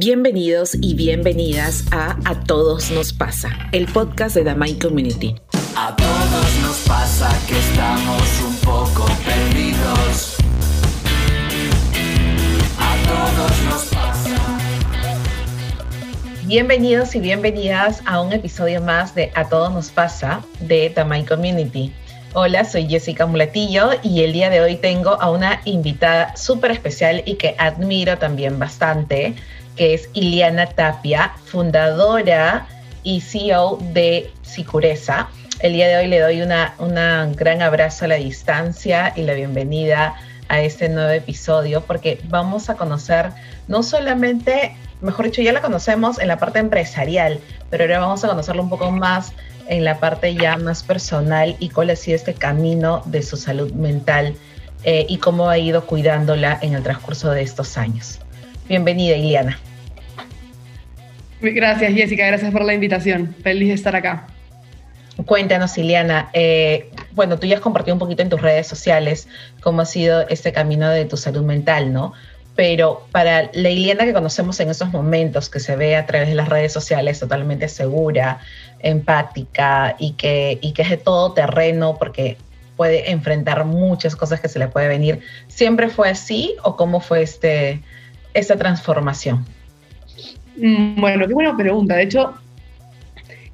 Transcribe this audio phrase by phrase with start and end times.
[0.00, 5.34] Bienvenidos y bienvenidas a A Todos Nos Pasa, el podcast de Mind Community.
[5.74, 10.36] A todos nos pasa que estamos un poco perdidos.
[12.78, 14.36] A todos nos pasa.
[16.44, 21.92] Bienvenidos y bienvenidas a un episodio más de A Todos Nos Pasa de Mind Community.
[22.34, 27.24] Hola, soy Jessica Mulatillo y el día de hoy tengo a una invitada súper especial
[27.26, 29.34] y que admiro también bastante
[29.78, 32.66] que es Iliana Tapia, fundadora
[33.04, 35.28] y CEO de Sicureza.
[35.60, 39.34] El día de hoy le doy una, un gran abrazo a la distancia y la
[39.34, 40.16] bienvenida
[40.48, 43.30] a este nuevo episodio porque vamos a conocer
[43.68, 47.38] no solamente, mejor dicho, ya la conocemos en la parte empresarial,
[47.70, 49.32] pero ahora vamos a conocerlo un poco más
[49.68, 53.70] en la parte ya más personal y cuál ha sido este camino de su salud
[53.72, 54.34] mental
[54.82, 58.18] eh, y cómo ha ido cuidándola en el transcurso de estos años.
[58.68, 59.58] Bienvenida, Iliana.
[61.40, 62.26] Gracias, Jessica.
[62.26, 63.34] Gracias por la invitación.
[63.42, 64.26] Feliz de estar acá.
[65.26, 66.30] Cuéntanos, Iliana.
[66.32, 69.28] Eh, bueno, tú ya has compartido un poquito en tus redes sociales
[69.60, 72.12] cómo ha sido este camino de tu salud mental, ¿no?
[72.54, 76.34] Pero para la Iliana que conocemos en estos momentos, que se ve a través de
[76.34, 78.40] las redes sociales totalmente segura,
[78.80, 82.36] empática y que, y que es de todo terreno porque
[82.76, 87.22] puede enfrentar muchas cosas que se le puede venir, ¿siempre fue así o cómo fue
[87.22, 87.82] este,
[88.34, 89.44] esta transformación?
[90.60, 91.96] Mm, bueno, qué buena pregunta.
[91.96, 92.34] De hecho,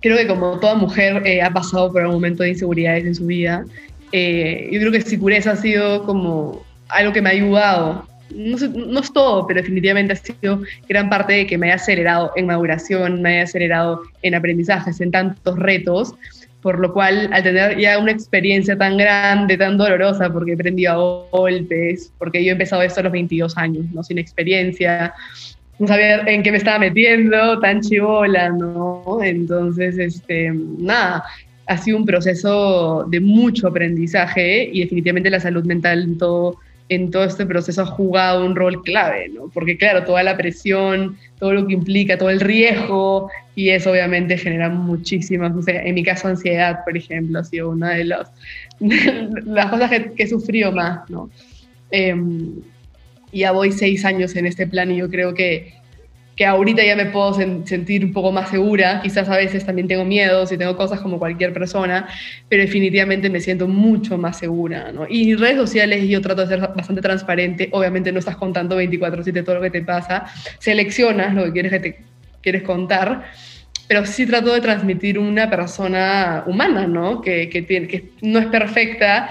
[0.01, 3.27] creo que como toda mujer eh, ha pasado por un momento de inseguridades en su
[3.27, 3.65] vida.
[4.13, 8.07] Eh, yo creo que Sicureza ha sido como algo que me ha ayudado.
[8.31, 12.33] No, no, es todo, pero definitivamente ha sido gran parte de que me haya acelerado
[12.37, 16.15] en maduración, me haya acelerado en aprendizajes, en tantos retos,
[16.63, 20.93] por lo cual al tener ya una experiencia tan grande, tan dolorosa, porque he aprendido
[20.93, 24.03] a golpes, porque yo he empezado esto a los 22 años, ¿no?
[24.03, 25.15] sin experiencia,
[25.79, 29.19] no sabía en qué me estaba metiendo, tan chivola, ¿no?
[29.23, 31.25] Entonces, este, nada,
[31.67, 36.59] ha sido un proceso de mucho aprendizaje y definitivamente la salud mental en todo,
[36.89, 39.49] en todo este proceso ha jugado un rol clave, ¿no?
[39.53, 44.37] Porque claro, toda la presión, todo lo que implica, todo el riesgo, y eso obviamente
[44.37, 48.29] genera muchísimas, o sea, en mi caso ansiedad, por ejemplo, ha sido una de, los,
[49.47, 51.31] las cosas que, que, he sufrido más, ¿no?
[53.35, 55.75] Em, ya voy seis años en este plan y yo creo que,
[56.37, 59.01] que ahorita ya me puedo sentir un poco más segura.
[59.03, 62.09] Quizás a veces también tengo miedos y tengo cosas como cualquier persona,
[62.49, 64.93] pero definitivamente me siento mucho más segura.
[64.93, 65.07] ¿no?
[65.09, 67.69] Y redes sociales yo trato de ser bastante transparente.
[67.73, 70.25] Obviamente no estás contando 24/7 todo lo que te pasa.
[70.59, 71.99] Seleccionas lo que quieres, que te,
[72.41, 73.25] quieres contar
[73.87, 77.21] pero sí trato de transmitir una persona humana, ¿no?
[77.21, 79.29] Que, que, tiene, que no es perfecta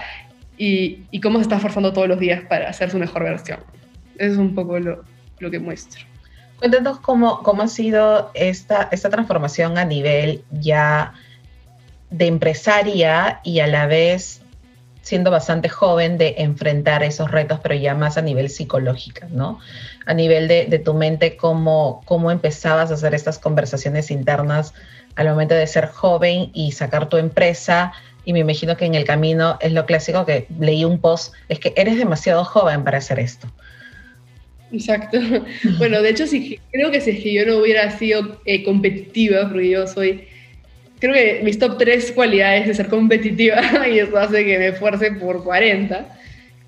[0.59, 3.57] y, y, cómo se está esforzando todos los días para hacer su mejor versión
[4.17, 5.03] es un poco lo,
[5.39, 6.03] lo que muestro.
[6.59, 11.13] Cuéntanos cómo, cómo ha sido esta, esta transformación a nivel ya
[12.09, 14.41] de empresaria y a la vez
[15.01, 19.59] siendo bastante joven de enfrentar esos retos, pero ya más a nivel psicológico, ¿no?
[20.05, 24.73] A nivel de, de, tu mente, cómo, cómo empezabas a hacer estas conversaciones internas
[25.15, 27.91] al momento de ser joven y sacar tu empresa.
[28.23, 31.59] Y me imagino que en el camino es lo clásico que leí un post, es
[31.59, 33.49] que eres demasiado joven para hacer esto.
[34.73, 35.19] Exacto.
[35.77, 39.49] Bueno, de hecho, sí, creo que si es que yo no hubiera sido eh, competitiva,
[39.49, 40.25] porque yo soy,
[40.99, 45.11] creo que mis top tres cualidades de ser competitiva, y eso hace que me esfuerce
[45.11, 46.07] por 40.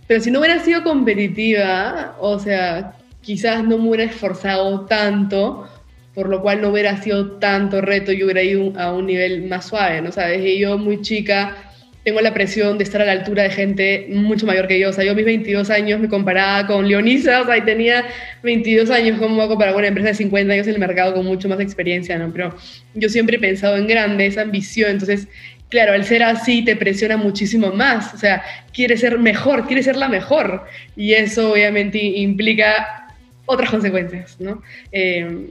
[0.07, 5.67] Pero si no hubiera sido competitiva, o sea, quizás no me hubiera esforzado tanto,
[6.13, 9.66] por lo cual no hubiera sido tanto reto, yo hubiera ido a un nivel más
[9.67, 10.11] suave, ¿no?
[10.11, 11.65] Sabes, yo muy chica
[12.05, 14.91] tengo la presión de estar a la altura de gente mucho mayor que yo.
[14.91, 18.05] O sea, yo a mis 22 años me comparaba con Leonisa, o sea, y tenía
[18.43, 21.49] 22 años, ¿cómo hago para una empresa de 50 años en el mercado con mucho
[21.49, 22.31] más experiencia, ¿no?
[22.31, 22.55] Pero
[22.93, 25.27] yo siempre he pensado en grande, esa ambición, entonces,
[25.69, 29.95] claro, al ser así te presiona muchísimo más, o sea, quieres ser mejor, quieres ser
[29.95, 30.63] la mejor,
[30.95, 33.07] y eso obviamente implica
[33.47, 34.61] otras consecuencias, ¿no?
[34.91, 35.47] Eh,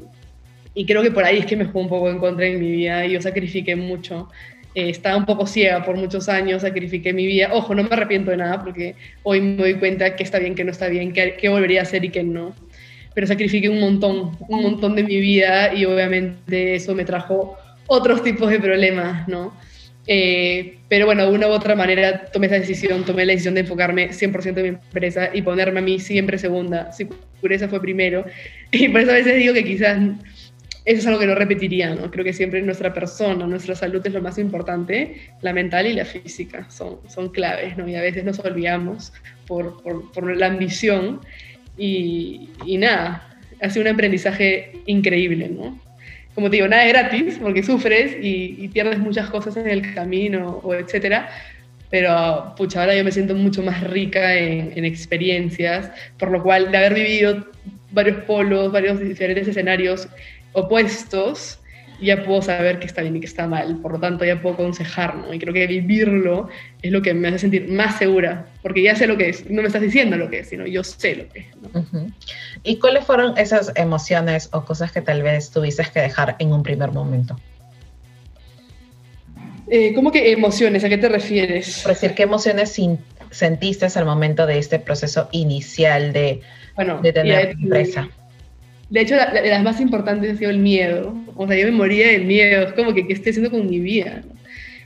[0.73, 2.71] y creo que por ahí es que me jugó un poco en contra en mi
[2.71, 4.29] vida y yo sacrifiqué mucho
[4.75, 7.51] eh, estaba un poco ciega por muchos años, sacrifiqué mi vida.
[7.53, 10.65] Ojo, no me arrepiento de nada porque hoy me doy cuenta que está bien, que
[10.65, 12.55] no está bien, que, volvería a hacer y que no.
[13.15, 17.57] Pero sacrifiqué un montón, un montón de mi vida y obviamente eso me trajo
[17.87, 19.55] otros tipos de problemas, ¿no?
[20.07, 23.61] Eh, pero bueno, de una u otra manera tomé esa decisión, tomé la decisión de
[23.61, 26.91] enfocarme 100% en mi empresa y ponerme a mí siempre segunda.
[27.43, 28.25] Esa fue primero.
[28.73, 29.99] Y por eso a veces digo que quizás
[30.85, 32.11] eso es algo que no repetiría, ¿no?
[32.11, 36.05] Creo que siempre nuestra persona, nuestra salud es lo más importante, la mental y la
[36.05, 37.89] física son, son claves, ¿no?
[37.89, 39.13] Y a veces nos olvidamos
[39.47, 41.21] por, por, la ambición
[41.79, 45.79] y, y, nada, ha sido un aprendizaje increíble, ¿no?
[46.35, 50.61] Como te digo, nada es gratis porque sufres y, pierdes muchas cosas en el camino
[50.63, 51.31] o etcétera,
[51.89, 56.71] pero pucha, ahora yo me siento mucho más rica en, en, experiencias, por lo cual
[56.71, 57.47] de haber vivido
[57.93, 60.09] varios polos, varios diferentes escenarios
[60.55, 61.59] opuestos,
[62.01, 64.55] ya puedo saber que está bien y que está mal, por lo tanto ya puedo
[64.55, 65.33] aconsejar, ¿no?
[65.33, 66.49] Y creo que vivirlo
[66.83, 69.63] es lo que me hace sentir más segura, porque ya sé lo que es, no
[69.63, 71.47] me estás diciendo lo que es, sino yo sé lo que es.
[71.93, 72.07] ¿no?
[72.63, 76.63] ¿Y cuáles fueron esas emociones o cosas que tal vez tuvieses que dejar en un
[76.63, 77.37] primer momento?
[79.69, 80.85] Eh, ¿Cómo que emociones?
[80.85, 81.81] ¿A qué te refieres?
[81.83, 82.79] Por decir, ¿qué emociones
[83.31, 86.43] sentiste al momento de este proceso inicial de,
[86.77, 88.09] bueno, de tener empresa?
[88.91, 91.15] De hecho, la, las más importantes ha sido el miedo.
[91.37, 92.63] O sea, yo me moría del miedo.
[92.63, 94.23] Es como que, ¿qué estoy haciendo con mi vida?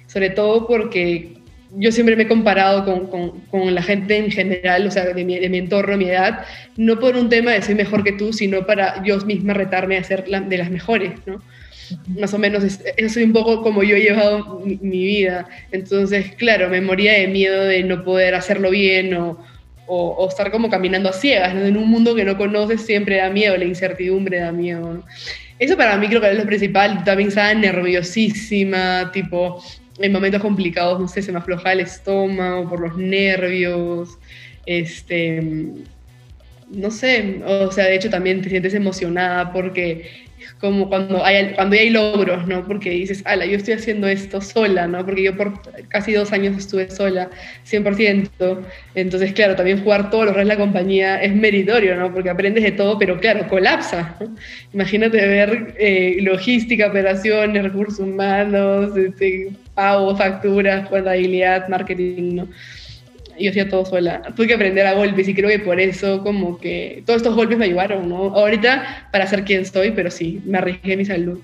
[0.07, 1.39] Sobre todo porque
[1.77, 5.25] yo siempre me he comparado con, con, con, la gente en general, o sea, de
[5.25, 6.45] mi, de mi, entorno, mi edad,
[6.77, 10.05] no por un tema de soy mejor que tú, sino para yo misma retarme a
[10.05, 11.43] ser la, de las mejores, ¿no?
[12.19, 15.49] Más o menos, eso es un poco como yo he llevado mi, mi, vida.
[15.73, 19.39] Entonces, claro, me moría de miedo de no poder hacerlo bien o,
[19.89, 23.57] o, estar como caminando a ciegas, en un mundo que no conoces siempre da miedo,
[23.57, 25.03] la incertidumbre da miedo.
[25.59, 29.63] Eso para mí creo que es lo principal, también estaba nerviosísima, tipo,
[29.99, 34.19] en momentos complicados, no sé, se me afloja el estómago por los nervios,
[34.67, 35.43] este,
[36.71, 40.28] no sé, o sea, de hecho también te sientes emocionada porque
[40.61, 42.67] como cuando hay, cuando hay logros, ¿no?
[42.67, 45.05] Porque dices, ala, yo estoy haciendo esto sola, ¿no?
[45.05, 45.53] Porque yo por
[45.89, 47.31] casi dos años estuve sola,
[47.65, 48.59] 100%.
[48.95, 52.13] Entonces, claro, también jugar todos los roles de la compañía es meritorio, ¿no?
[52.13, 54.17] Porque aprendes de todo, pero claro, colapsa.
[54.73, 62.49] Imagínate ver eh, logística, operaciones, recursos humanos, este, pago, facturas, contabilidad, marketing, ¿no?
[63.39, 64.23] Yo hacía todo sola.
[64.35, 67.59] Tuve que aprender a golpes y creo que por eso como que todos estos golpes
[67.59, 68.35] me ayudaron, ¿no?
[68.35, 71.41] Ahorita para ser quien soy, pero sí, me arriesgué mi salud.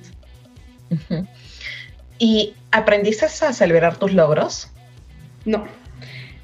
[2.19, 4.71] ¿Y aprendiste a celebrar tus logros?
[5.45, 5.67] No.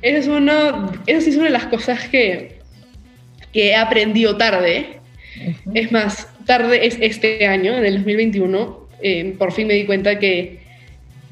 [0.02, 2.58] Eso, es uno, eso sí es una de las cosas que,
[3.52, 5.00] que he aprendido tarde.
[5.74, 10.18] Es más, tarde es este año, en el 2021, eh, por fin me di cuenta
[10.18, 10.60] que,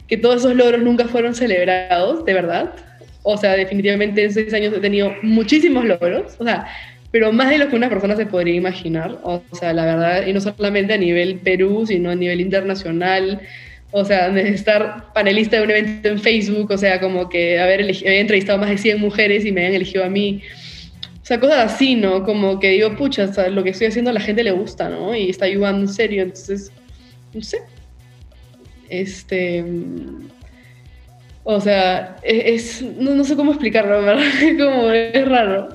[0.07, 2.88] que todos esos logros nunca fueron celebrados, de verdad
[3.23, 6.67] o sea, definitivamente en seis años he tenido muchísimos logros, o sea,
[7.11, 9.19] pero más de lo que una persona se podría imaginar.
[9.23, 13.41] O sea, la verdad, y no solamente a nivel Perú, sino a nivel internacional.
[13.91, 17.81] O sea, de estar panelista de un evento en Facebook, o sea, como que haber,
[17.81, 20.43] haber entrevistado más de 100 mujeres y me habían elegido a mí.
[21.23, 22.25] O sea, cosas así, ¿no?
[22.25, 25.15] Como que digo, pucha, lo que estoy haciendo a la gente le gusta, ¿no?
[25.17, 26.23] Y está ayudando en serio.
[26.23, 26.71] Entonces,
[27.33, 27.61] no sé.
[28.91, 29.65] Este
[31.51, 34.23] o sea, e-, es, no, sé cómo explicarlo, ¿verdad?
[34.59, 35.71] como es raro.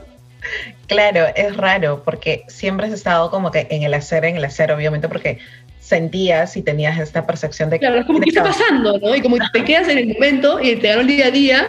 [0.86, 4.72] Claro, es raro porque siempre has estado como que en el hacer, en el hacer,
[4.72, 5.40] obviamente, porque
[5.80, 7.88] sentías y tenías esta percepción de que...
[7.88, 9.16] Claro, es como que está pasando, ¿no?
[9.16, 11.68] Y como te quedas en el momento y te dan el día a día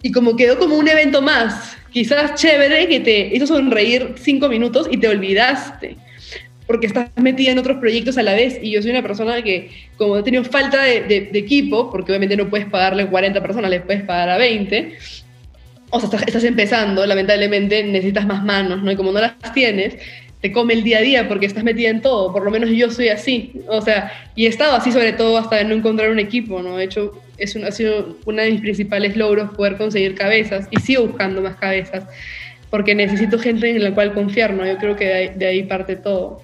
[0.00, 4.88] y como quedó como un evento más, quizás chévere, que te hizo sonreír cinco minutos
[4.90, 5.98] y te olvidaste
[6.66, 9.70] porque estás metida en otros proyectos a la vez y yo soy una persona que
[9.96, 14.02] como he tenido falta de, equipo, porque obviamente no puedes pagarle 40 personas, le puedes
[14.02, 14.96] pagar a 20,
[15.90, 18.90] o sea, estás, empezando, lamentablemente necesitas más manos, ¿no?
[18.90, 19.96] Y como no las tienes,
[20.40, 22.90] te come el día a día porque estás metida en todo, por lo menos yo
[22.90, 26.62] soy así, o sea, y he estado así sobre todo hasta no encontrar un equipo,
[26.62, 26.78] ¿no?
[26.78, 31.06] De hecho, es ha sido uno de mis principales logros poder conseguir cabezas y sigo
[31.06, 32.04] buscando más cabezas
[32.70, 34.66] porque necesito gente en la cual confiar, ¿no?
[34.66, 36.42] Yo creo que de ahí parte todo.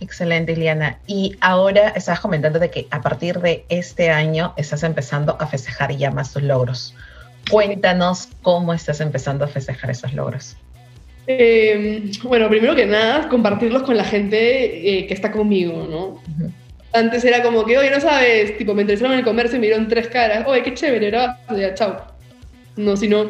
[0.00, 0.98] Excelente, Iliana.
[1.06, 5.94] Y ahora estabas comentando de que a partir de este año estás empezando a festejar
[5.94, 6.94] ya más tus logros.
[7.50, 10.56] Cuéntanos cómo estás empezando a festejar esos logros.
[11.26, 16.22] Eh, bueno, primero que nada, compartirlos con la gente eh, que está conmigo, ¿no?
[16.92, 19.66] Antes era como que, oye, no sabes, tipo, me interesaron en el comercio y me
[19.66, 22.04] dieron tres caras, oye, qué chévere, era, ya, chao.
[22.76, 23.28] No, sino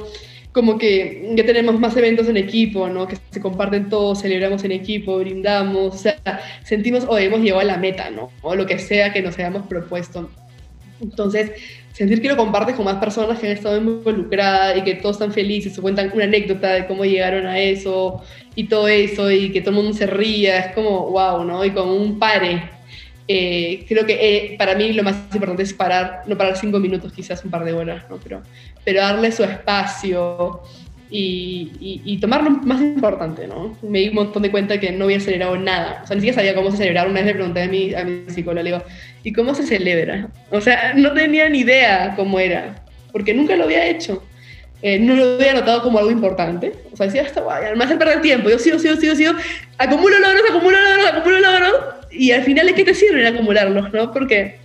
[0.52, 3.06] como que ya tenemos más eventos en equipo, ¿no?
[3.06, 6.18] Que se comparten todos, celebramos en equipo, brindamos, o sea,
[6.64, 8.30] sentimos o hemos llegado a la meta, ¿no?
[8.42, 10.28] O lo que sea que nos hayamos propuesto.
[11.00, 11.52] Entonces,
[11.92, 15.32] sentir que lo compartes con más personas que han estado involucradas y que todos están
[15.32, 18.22] felices, se cuentan una anécdota de cómo llegaron a eso
[18.54, 21.64] y todo eso y que todo el mundo se ría, es como, wow, ¿no?
[21.64, 22.79] Y como un pare.
[23.32, 27.12] Eh, creo que eh, para mí lo más importante es parar, no parar cinco minutos,
[27.12, 28.16] quizás un par de horas, ¿no?
[28.16, 28.42] Pero
[28.84, 30.62] pero darle su espacio
[31.08, 33.76] y, y, tomar lo más importante, ¿no?
[33.82, 36.00] Me di un montón de cuenta que no había celebrado nada.
[36.02, 37.06] O sea, ni siquiera sabía cómo se celebrar.
[37.06, 38.82] Una vez le pregunté a mi, a mi psicóloga, le digo,
[39.22, 40.28] ¿y cómo se celebra?
[40.50, 42.82] O sea, no tenía ni idea cómo era,
[43.12, 44.24] porque nunca lo había hecho.
[44.82, 46.72] eh, no lo había notado como algo importante.
[46.92, 48.50] O sea, decía, está guay, me hace perder tiempo.
[48.50, 49.32] Yo sigo, sigo, sigo, sigo,
[49.78, 51.99] acumulo logros, acumulo logros, acumulo logros.
[52.10, 54.12] Y al final, ¿de qué te sirven acumularlos, no?
[54.12, 54.58] Porque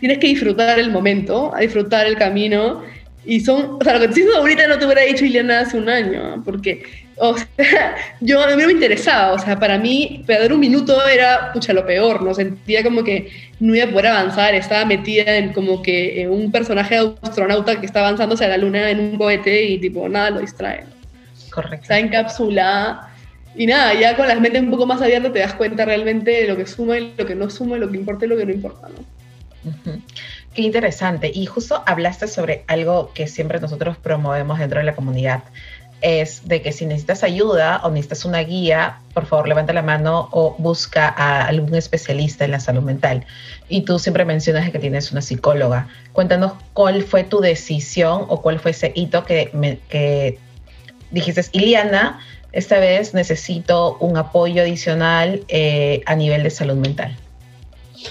[0.00, 2.82] tienes que disfrutar el momento, a disfrutar el camino.
[3.24, 5.76] Y son, o sea, lo que te estoy ahorita no te hubiera dicho Ileana hace
[5.76, 6.82] un año, porque,
[7.18, 11.06] o sea, yo a mí no me interesaba, o sea, para mí perder un minuto
[11.06, 12.34] era, pucha, lo peor, ¿no?
[12.34, 13.30] Sentía como que
[13.60, 18.00] no iba a poder avanzar, estaba metida en como que un personaje astronauta que está
[18.00, 20.84] avanzando hacia la luna en un cohete y tipo, nada lo distrae.
[21.52, 21.82] Correcto.
[21.82, 23.11] Está encapsulada.
[23.54, 26.48] Y nada, ya con las mentes un poco más abiertas te das cuenta realmente de
[26.48, 28.52] lo que suma y lo que no suma, lo que importa y lo que no
[28.52, 29.12] importa, ¿no?
[30.54, 31.30] Qué interesante.
[31.32, 35.44] Y justo hablaste sobre algo que siempre nosotros promovemos dentro de la comunidad.
[36.00, 40.28] Es de que si necesitas ayuda o necesitas una guía, por favor levanta la mano
[40.32, 43.24] o busca a algún especialista en la salud mental.
[43.68, 45.86] Y tú siempre mencionas que tienes una psicóloga.
[46.12, 50.38] Cuéntanos cuál fue tu decisión o cuál fue ese hito que, me, que
[51.12, 52.18] dijiste, Iliana,
[52.52, 57.16] esta vez necesito un apoyo adicional eh, a nivel de salud mental.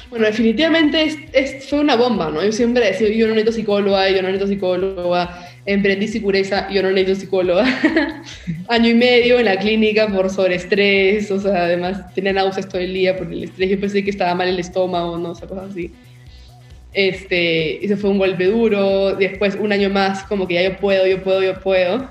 [0.10, 2.43] Bueno, definitivamente es, fue una bomba, ¿no?
[2.43, 6.91] Yo siempre decía, yo no necesito psicóloga, yo no necesito psicóloga, emprendí pureza, yo no
[6.91, 7.65] necesito psicóloga.
[8.67, 12.93] Año y medio en la clínica por sobreestrés, o sea, además tenía náuseas todo el
[12.93, 15.31] día por el estrés, yo pensé que estaba mal el estómago, ¿no?
[15.31, 15.91] O sea, cosas así.
[16.93, 20.77] Este, y se fue un golpe duro, después un año más como que ya yo
[20.77, 22.10] puedo, yo puedo, yo puedo.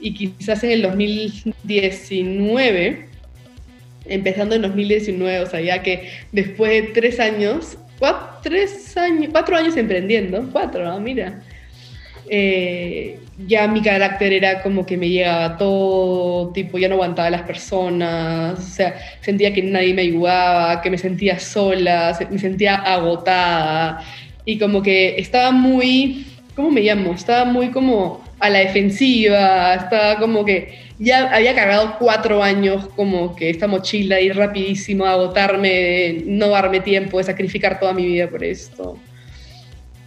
[0.00, 3.08] Y quizás en el 2019
[4.08, 10.98] empezando en 2019, o sea, ya que después de tres años, cuatro, años, emprendiendo, cuatro,
[11.00, 11.42] mira,
[12.30, 17.30] eh, ya mi carácter era como que me llegaba todo, tipo, ya no aguantaba a
[17.30, 22.76] las personas, o sea, sentía que nadie me ayudaba, que me sentía sola, me sentía
[22.76, 24.02] agotada
[24.44, 27.12] y como que estaba muy, ¿cómo me llamo?
[27.12, 33.36] Estaba muy como a la defensiva, estaba como que ya había cargado cuatro años como
[33.36, 38.42] que esta mochila ir rapidísimo, agotarme, no darme tiempo, de sacrificar toda mi vida por
[38.42, 38.98] esto.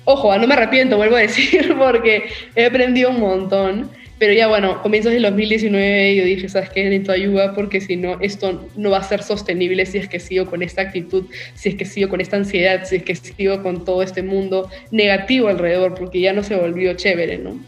[0.03, 3.89] Ojo, no me arrepiento, vuelvo a decir, porque he aprendido un montón.
[4.17, 6.83] Pero ya bueno, comienzos del 2019 yo dije, ¿sabes qué?
[6.83, 10.45] Necesito ayuda porque si no, esto no va a ser sostenible si es que sigo
[10.45, 13.83] con esta actitud, si es que sigo con esta ansiedad, si es que sigo con
[13.83, 17.59] todo este mundo negativo alrededor, porque ya no se volvió chévere, ¿no?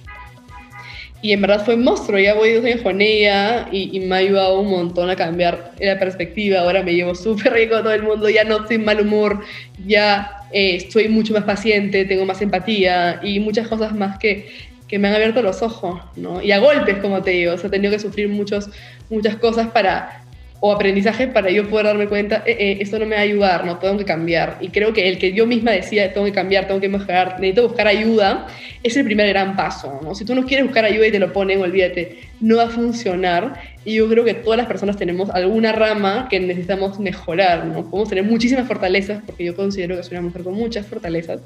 [1.24, 2.20] Y en verdad fue un monstruo.
[2.20, 5.98] Ya voy dos años con ella y, me ha ayudado un montón a cambiar la
[5.98, 6.60] perspectiva.
[6.60, 9.40] Ahora me llevo súper rico con todo el mundo, ya no estoy en mal humor,
[9.88, 14.50] ya eh, estoy mucho más paciente, tengo más empatía y muchas cosas más que,
[14.90, 16.42] que me han abierto los ojos, ¿no?
[16.42, 18.70] Y a golpes, como te digo, o sea, he tenido que sufrir muchos,
[19.10, 20.23] muchas cosas para
[20.66, 23.66] o aprendizaje para yo poder darme cuenta, eh, eh, esto no me va a ayudar,
[23.66, 24.60] no tengo que cambiar.
[24.62, 27.68] Y creo que el que yo misma decía, tengo que cambiar, tengo que mejorar, necesito
[27.68, 28.48] buscar ayuda,
[28.82, 30.00] es el primer gran paso.
[30.02, 30.16] ¿no?
[30.16, 33.62] Si tú no quieres buscar ayuda y te lo ponen, olvídate, no va a funcionar.
[33.84, 37.66] Y yo creo que todas las personas tenemos alguna rama que necesitamos mejorar.
[37.66, 37.90] ¿no?
[37.90, 41.42] Podemos tener muchísimas fortalezas, porque yo considero que soy una mujer con muchas fortalezas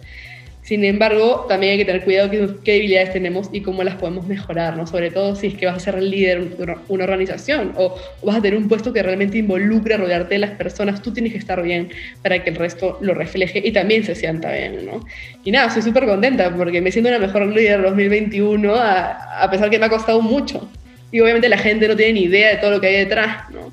[0.68, 4.28] sin embargo, también hay que tener cuidado qué, qué, debilidades tenemos y cómo las podemos
[4.28, 4.86] mejorar, ¿no?
[4.86, 8.36] Sobre todo si es que vas a ser el líder de una organización o, vas
[8.36, 11.62] a tener un puesto que realmente involucre rodearte de las personas, tú tienes que estar
[11.62, 11.88] bien
[12.22, 15.06] para que el resto lo refleje y también se sienta bien, ¿no?
[15.46, 19.70] Y nada, estoy súper contenta porque me siento una mejor líder 2021 a, a pesar
[19.70, 20.70] que me ha costado mucho.
[21.14, 23.67] Y obviamente la gente no tiene ni idea de todo lo que hay detrás, ¿no?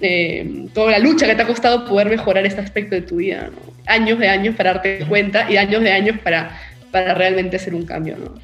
[0.00, 3.50] Eh, toda la lucha que te ha costado poder mejorar este aspecto de tu vida,
[3.50, 3.72] ¿no?
[3.86, 6.56] Años de años para darte cuenta y años de años para,
[6.92, 8.34] para realmente hacer un cambio, ¿no?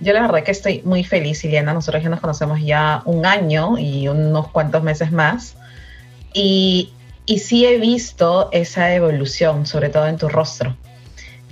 [0.00, 1.74] Yo la verdad que estoy muy feliz, Iliana.
[1.74, 5.56] Nosotros ya nos conocemos ya un año y unos cuantos meses más.
[6.32, 6.92] Y,
[7.26, 10.76] y sí he visto esa evolución, sobre todo en tu rostro.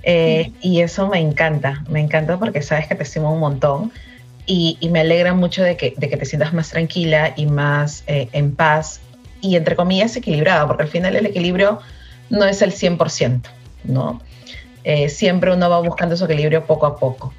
[0.03, 3.91] Eh, y eso me encanta, me encanta porque sabes que te estimo un montón
[4.45, 8.05] y, y me alegra mucho de que, de que, te sientas más tranquila y más
[8.07, 9.01] eh, en paz
[9.47, 11.79] y entre comillas equilibrada, porque al final el equilibrio
[12.29, 13.41] no es el 100%,
[13.85, 14.21] ¿no?
[14.83, 17.33] Eh, siempre uno va buscando ese equilibrio poco a poco.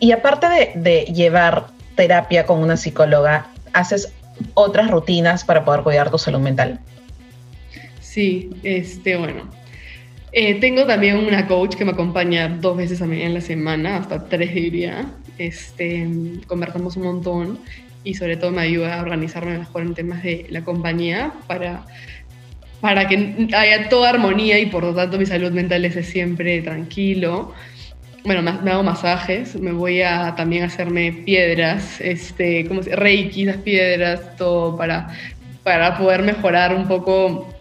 [0.00, 4.12] Y aparte de, llevar terapia con una psicóloga, ¿haces
[4.54, 6.80] otras rutinas para poder cuidar tu salud mental?
[8.00, 9.48] Sí, este, bueno.
[10.32, 13.98] Eh, tengo también una coach que me acompaña dos veces a mí en la semana,
[13.98, 15.06] hasta tres diría.
[15.38, 16.08] Este,
[16.46, 17.58] conversamos un montón
[18.04, 21.84] y sobre todo me ayuda a organizarme mejor en temas de la compañía para,
[22.80, 27.54] para que haya toda armonía y por lo tanto mi salud mental esté siempre tranquilo.
[28.24, 34.36] Bueno, me, hago masajes, me voy a también hacerme piedras, este, como reiki, las piedras,
[34.36, 35.08] todo para,
[35.62, 37.54] para poder mejorar un poco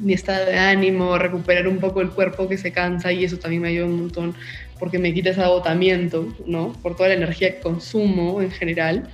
[0.00, 3.62] mi estado de ánimo, recuperar un poco el cuerpo que se cansa y eso también
[3.62, 4.34] me ayuda un montón
[4.78, 6.72] porque me quita ese agotamiento, ¿no?
[6.82, 9.08] Por toda la energía que consumo en general.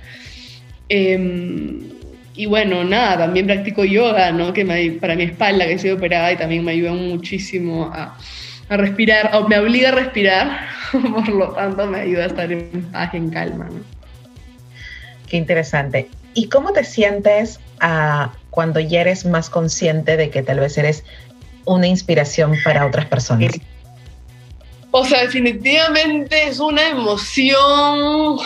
[0.89, 1.81] Em,
[2.35, 4.53] y bueno, nada, también practico yoga, ¿no?
[4.53, 4.65] Que
[4.99, 8.17] para mi espalda, que soy operada y también me ayuda muchísimo a,
[8.69, 12.89] a respirar, o me obliga a respirar, por lo tanto me ayuda a estar en
[12.91, 13.95] paz, en calma, ¿no?
[15.27, 16.09] Qué interesante.
[16.33, 21.03] ¿Y cómo te sientes uh, cuando ya eres más consciente de que tal vez eres
[21.65, 23.53] una inspiración para otras personas?
[24.91, 28.37] O sea, definitivamente es una emoción,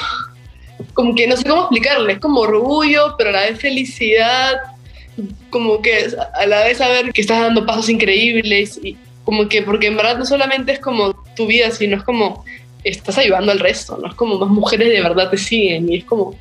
[0.93, 4.57] como que no sé cómo explicarle, es como orgullo, pero a la vez felicidad,
[5.49, 9.87] como que a la vez saber que estás dando pasos increíbles y como que, porque
[9.87, 12.43] en verdad no solamente es como tu vida, sino es como
[12.83, 14.07] estás ayudando al resto, ¿no?
[14.07, 16.35] Es como más mujeres de verdad te siguen y es como,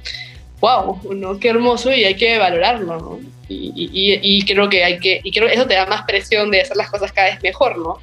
[0.60, 1.38] wow, ¿no?
[1.38, 3.20] Qué hermoso y hay que valorarlo, ¿no?
[3.48, 6.50] Y, y, y, creo que hay que, y creo que eso te da más presión
[6.50, 7.98] de hacer las cosas cada vez mejor, ¿no?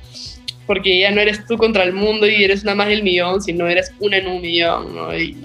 [0.66, 3.68] Porque ya no eres tú contra el mundo y eres una más del millón, sino
[3.68, 5.16] eres una en un millón, ¿no?
[5.16, 5.38] Y,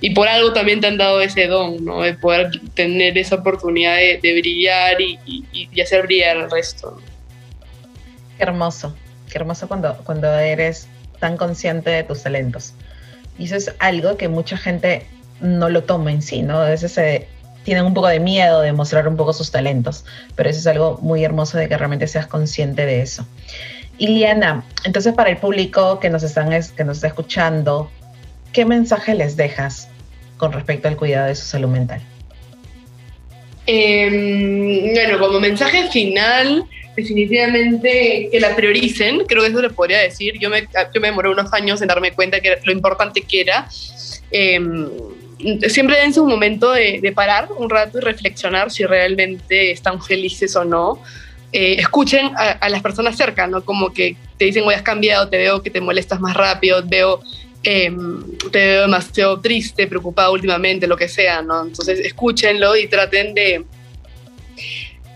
[0.00, 2.02] y por algo también te han dado ese don, ¿no?
[2.02, 5.18] De poder tener esa oportunidad de, brillar y,
[5.52, 7.00] y, hacer brillar al resto.
[8.36, 8.94] Qué hermoso,
[9.30, 10.88] qué hermoso cuando, cuando eres
[11.20, 12.74] tan consciente de tus talentos.
[13.38, 15.06] Y eso es algo que mucha gente
[15.40, 16.58] no lo toma en sí, ¿no?
[16.58, 17.28] A veces se
[17.64, 20.04] tienen un poco de miedo de mostrar un poco sus talentos,
[20.36, 23.26] pero eso es algo muy hermoso de que realmente seas consciente de eso.
[23.98, 27.90] Iliana, entonces para el público que nos, están, que nos está escuchando,
[28.54, 29.88] ¿qué mensaje les dejas
[30.38, 32.00] con respecto al cuidado de su salud mental?
[33.66, 36.64] Em, bueno, como mensaje final,
[36.96, 40.38] definitivamente que la prioricen, creo que eso le podría decir.
[40.38, 40.62] Yo me,
[40.94, 43.68] yo me demoré unos años en darme cuenta que lo importante que era.
[44.30, 44.88] Em,
[45.68, 50.64] siempre dense un momento de, parar un rato y reflexionar si realmente están felices o
[50.64, 51.02] no.
[51.52, 53.64] Eh, escuchen a, las personas cerca, ¿no?
[53.64, 57.20] Como que te dicen, hoy has cambiado, te veo que te molestas más rápido, veo,
[57.64, 61.62] em, te veo demasiado triste, preocupado últimamente, lo que sea, ¿no?
[61.62, 63.64] Entonces escúchenlo y traten de,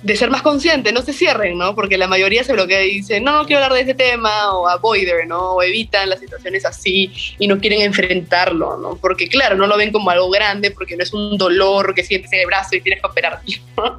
[0.03, 1.75] de ser más consciente, no se cierren, ¿no?
[1.75, 4.69] Porque la mayoría se bloquea y dice, no, no quiero hablar de ese tema, o
[4.69, 5.55] avoider, ¿no?
[5.55, 8.97] O evitan las situaciones así y no quieren enfrentarlo, ¿no?
[8.97, 12.33] Porque claro, no lo ven como algo grande, porque no es un dolor que sientes
[12.33, 13.99] en el brazo y tienes que operarte, ¿no?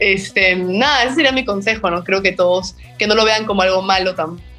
[0.00, 2.02] Este, nada, ese sería mi consejo, ¿no?
[2.02, 4.49] Creo que todos, que no lo vean como algo malo tampoco,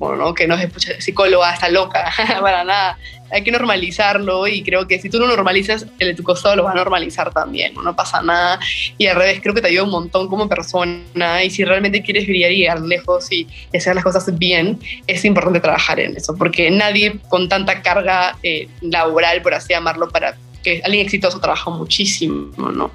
[0.00, 0.34] ¿no?
[0.34, 2.98] Que no es psicóloga, está loca, para nada
[3.30, 6.64] hay que normalizarlo y creo que si tú lo normalizas, el de tu costado lo
[6.64, 8.58] va a normalizar también, no, pasa nada.
[8.98, 12.26] Y al revés, creo que te ayuda un montón como persona y si realmente quieres
[12.26, 16.70] brillar y llegar lejos y, hacer las cosas bien, es importante trabajar en eso, porque
[16.70, 22.52] nadie con tanta carga eh, laboral, por así llamarlo, para que alguien exitoso trabaja muchísimo,
[22.70, 22.90] ¿no?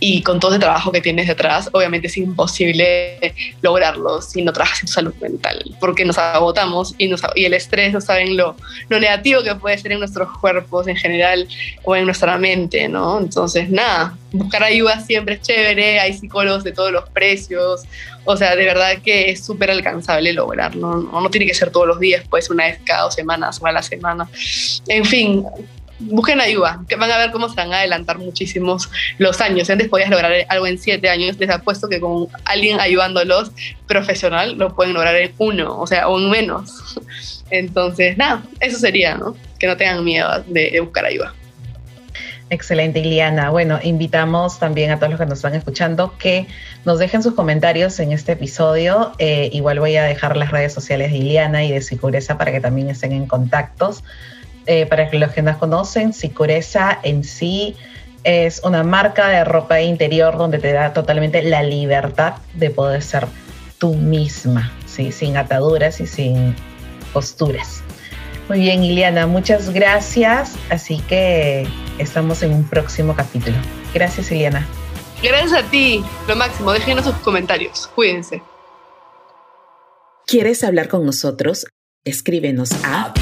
[0.00, 4.80] Y con todo ese trabajo que tienes detrás, obviamente es imposible lograrlo si no trabajas
[4.80, 8.56] en tu salud mental, porque nos agotamos y, nos, y el estrés, no saben lo,
[8.88, 11.46] lo negativo que puede ser en nuestros cuerpos en general
[11.84, 13.18] o en nuestra mente, ¿no?
[13.18, 17.82] Entonces, nada, buscar ayuda siempre es chévere, hay psicólogos de todos los precios,
[18.24, 21.20] o sea, de verdad que es súper alcanzable lograrlo, ¿no?
[21.20, 23.66] no tiene que ser todos los días, puede ser una vez cada dos semanas o
[23.66, 24.28] a la semana.
[24.88, 25.44] En fin,
[25.98, 29.68] busquen ayuda, que van a ver cómo se van a adelantar muchísimos los años.
[29.70, 33.52] Antes podías lograr algo en siete años, les apuesto que con alguien ayudándolos
[33.86, 36.98] profesional lo pueden lograr en uno, o sea, o en menos.
[37.50, 39.36] Entonces, nada, eso sería, ¿no?
[39.58, 41.34] Que no tengan miedo de, buscar ayuda.
[42.50, 43.50] Excelente, Iliana.
[43.50, 46.46] Bueno, invitamos también a todos los que nos están escuchando que
[46.84, 49.12] nos dejen sus comentarios en este episodio.
[49.18, 52.60] Eh, igual voy a dejar las redes sociales de Iliana y de Sicureza para que
[52.60, 54.04] también estén en contactos.
[54.66, 57.76] Eh, para los que nos conocen, Sicureza en sí
[58.24, 63.26] es una marca de ropa interior donde te da totalmente la libertad de poder ser
[63.78, 65.12] tú misma, ¿sí?
[65.12, 66.56] sin ataduras y sin
[67.12, 67.82] posturas.
[68.48, 70.54] Muy bien, Iliana, muchas gracias.
[70.70, 71.66] Así que
[71.98, 73.56] estamos en un próximo capítulo.
[73.94, 74.66] Gracias, Iliana.
[75.22, 76.72] Gracias a ti, lo máximo.
[76.72, 77.88] Déjenos sus comentarios.
[77.94, 78.42] Cuídense.
[80.26, 81.66] ¿Quieres hablar con nosotros?
[82.04, 83.14] Escríbenos a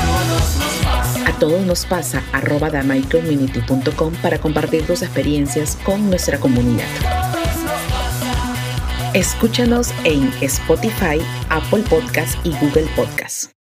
[1.27, 6.87] a todos nos pasa arroba damaiCommunity.com para compartir tus experiencias con nuestra comunidad.
[9.15, 13.62] Escúchanos en Spotify, Apple Podcast y Google Podcast.